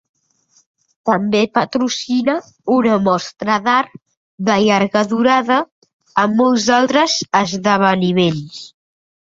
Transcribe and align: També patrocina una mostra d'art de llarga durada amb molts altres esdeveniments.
També 1.09 1.41
patrocina 1.57 2.37
una 2.77 2.97
mostra 3.09 3.59
d'art 3.67 3.95
de 4.49 4.57
llarga 4.65 5.07
durada 5.15 5.63
amb 6.25 6.43
molts 6.43 6.69
altres 6.81 7.21
esdeveniments. 7.45 8.69